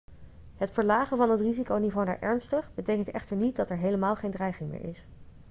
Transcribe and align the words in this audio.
het 0.55 0.71
verlagen 0.71 1.17
van 1.17 1.29
het 1.29 1.39
risiconiveau 1.39 2.05
naar 2.05 2.19
ernstig 2.19 2.71
betekent 2.75 3.11
echter 3.11 3.35
niet 3.37 3.55
dat 3.55 3.69
er 3.69 3.77
helemaal 3.77 4.15
geen 4.15 4.31
dreiging 4.31 4.69
meer 4.71 4.83
is.' 4.83 5.05